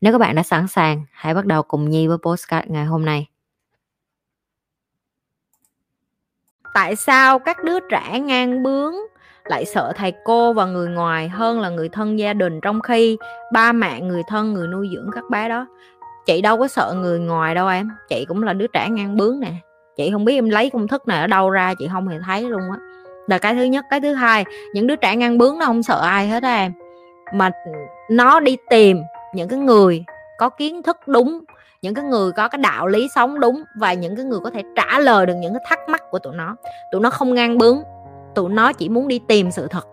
[0.00, 3.04] Nếu các bạn đã sẵn sàng, hãy bắt đầu cùng Nhi với postcard ngày hôm
[3.04, 3.28] nay.
[6.74, 8.94] Tại sao các đứa trẻ ngang bướng
[9.44, 13.18] lại sợ thầy cô và người ngoài hơn là người thân gia đình trong khi
[13.52, 15.66] ba mẹ người thân người nuôi dưỡng các bé đó?
[16.26, 19.40] Chị đâu có sợ người ngoài đâu em chị cũng là đứa trẻ ngang bướng
[19.40, 19.52] nè.
[19.96, 22.42] Chị không biết em lấy công thức này ở đâu ra chị không hề thấy
[22.42, 22.78] luôn á.
[23.26, 26.00] Là cái thứ nhất cái thứ hai những đứa trẻ ngang bướng nó không sợ
[26.00, 26.72] ai hết á em.
[27.34, 27.50] Mà
[28.10, 29.02] nó đi tìm
[29.34, 30.04] những cái người
[30.38, 31.40] có kiến thức đúng,
[31.82, 34.62] những cái người có cái đạo lý sống đúng và những cái người có thể
[34.76, 36.56] trả lời được những cái thắc mắc của tụi nó.
[36.92, 37.82] Tụi nó không ngang bướng,
[38.34, 39.86] tụi nó chỉ muốn đi tìm sự thật.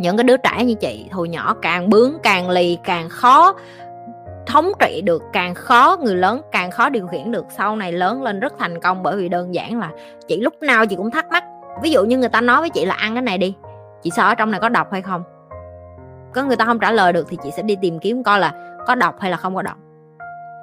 [0.00, 3.54] Những cái đứa trẻ như chị hồi nhỏ càng bướng, càng lì, càng khó
[4.46, 8.22] thống trị được, càng khó người lớn, càng khó điều khiển được sau này lớn
[8.22, 9.90] lên rất thành công bởi vì đơn giản là
[10.28, 11.44] chị lúc nào chị cũng thắc mắc.
[11.82, 13.54] Ví dụ như người ta nói với chị là ăn cái này đi,
[14.02, 15.22] chị sợ ở trong này có độc hay không?
[16.34, 18.52] Có người ta không trả lời được thì chị sẽ đi tìm kiếm coi là
[18.86, 19.76] có độc hay là không có độc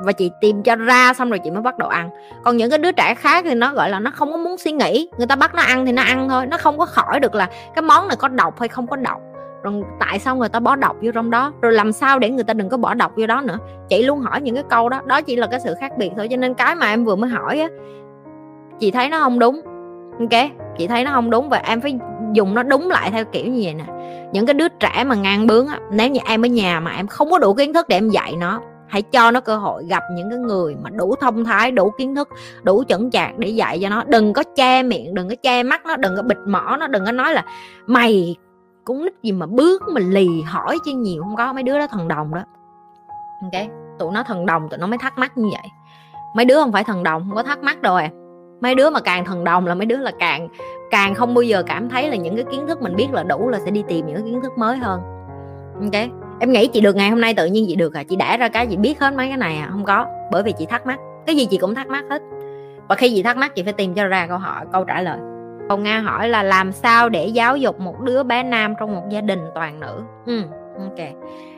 [0.00, 2.10] và chị tìm cho ra xong rồi chị mới bắt đầu ăn.
[2.44, 4.72] Còn những cái đứa trẻ khác thì nó, gọi là, nó không có muốn suy
[4.72, 5.08] nghĩ.
[5.18, 6.46] Người ta bắt nó ăn thì nó ăn thôi.
[6.46, 9.20] Nó không có khỏi được là cái món này có độc hay không có độc.
[9.62, 11.52] Rồi tại sao người ta bỏ độc vô trong đó?
[11.60, 13.58] Rồi làm sao để người ta đừng có bỏ độc vô đó nữa?
[13.88, 15.00] Chị luôn hỏi những cái câu đó.
[15.06, 16.28] Đó chỉ là cái sự khác biệt thôi.
[16.30, 17.68] Cho nên cái mà em vừa mới hỏi á,
[18.78, 19.60] chị thấy nó không đúng.
[20.18, 20.50] Ok?
[20.78, 21.98] Chị thấy nó không đúng và em phải
[22.32, 23.84] dùng nó đúng lại theo kiểu như vậy nè.
[24.32, 27.06] Những cái đứa trẻ mà ngang bướng á, nếu như em ở nhà mà em
[27.06, 30.02] không có đủ kiến thức để em dạy nó, hãy cho nó cơ hội gặp
[30.14, 32.28] những cái người mà đủ thông thái, đủ kiến thức,
[32.62, 34.04] đủ chững chạc để dạy cho nó.
[34.06, 37.04] Đừng có che miệng, đừng có che mắt nó, đừng có bịt mỏ nó, đừng
[37.06, 37.44] có nói là,
[37.86, 38.36] mày
[38.84, 41.86] cũng nít gì mà bước mà lì hỏi chứ nhiều không có mấy đứa đó
[41.86, 42.40] thần đồng đó.
[43.42, 43.66] Ok,
[43.98, 45.70] tụi nó thần đồng, tụi nó mới thắc mắc như vậy.
[46.36, 48.10] Mấy đứa không phải thần đồng, không có thắc mắc đâu à
[48.60, 50.48] mấy đứa mà càng thần đồng là mấy đứa là càng
[50.90, 53.48] càng không bao giờ cảm thấy là những cái kiến thức mình biết là đủ
[53.48, 55.00] là sẽ đi tìm những kiến thức mới hơn.
[55.82, 56.10] Ok
[56.40, 58.02] em nghĩ chị được ngày hôm nay tự nhiên chị được à?
[58.02, 59.68] Chị đã ra cái chị biết hết mấy cái này à?
[59.70, 60.98] Không có bởi vì chị thắc mắc.
[61.26, 62.22] Cái gì chị cũng thắc mắc hết.
[62.88, 65.18] Và khi chị thắc mắc chị phải tìm cho ra câu hỏi câu trả lời.
[65.68, 69.08] Câu nga hỏi là làm sao để giáo dục một đứa bé nam trong một
[69.10, 70.02] gia đình toàn nữ?
[70.26, 70.42] Ừ,
[70.78, 71.08] ok.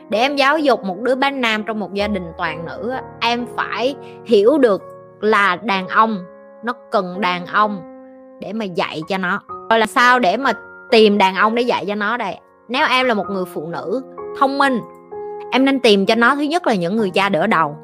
[0.09, 3.45] Để em giáo dục một đứa bé nam trong một gia đình toàn nữ em
[3.55, 4.83] phải hiểu được
[5.21, 6.17] là đàn ông
[6.63, 7.90] nó cần đàn ông
[8.41, 9.41] để mà dạy cho nó.
[9.69, 10.53] Rồi là sao để mà
[10.91, 12.37] tìm đàn ông để dạy cho nó đây?
[12.69, 14.01] Nếu em là một người phụ nữ
[14.39, 14.79] thông minh,
[15.51, 17.75] em nên tìm cho nó thứ nhất là những người cha đỡ đầu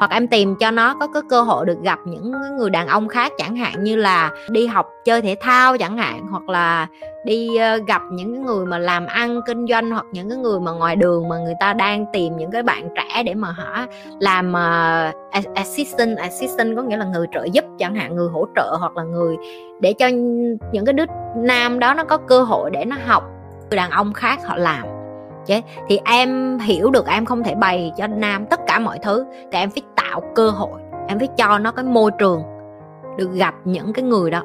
[0.00, 3.08] hoặc em tìm cho nó có cái cơ hội được gặp những người đàn ông
[3.08, 6.86] khác chẳng hạn như là đi học chơi thể thao chẳng hạn hoặc là
[7.24, 10.72] đi ờ, gặp những người mà làm ăn kinh doanh hoặc những cái người mà
[10.72, 13.86] ngoài đường mà người ta đang tìm những cái bạn trẻ để mà họ
[14.20, 18.76] làm uh, assistant assistant có nghĩa là người trợ giúp chẳng hạn người hỗ trợ
[18.80, 19.36] hoặc là người
[19.80, 20.08] để cho
[20.72, 21.04] những cái đứa
[21.36, 23.24] nam đó nó có cơ hội để nó học
[23.70, 24.99] người đàn ông khác họ làm
[25.50, 29.26] chứ thì em hiểu được em không thể bày cho nam tất cả mọi thứ,
[29.52, 32.42] thì em phải tạo cơ hội, em phải cho nó cái môi trường
[33.16, 34.42] được gặp những cái người đó.